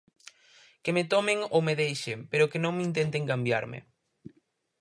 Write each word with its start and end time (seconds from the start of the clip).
Que 0.83 0.91
me 0.95 1.03
tomen 1.13 1.39
ou 1.55 1.59
me 1.67 1.73
deixen 1.83 2.19
pero 2.31 2.49
que 2.51 2.63
non 2.63 2.83
intenten 2.87 3.29
cambiarme. 3.31 3.79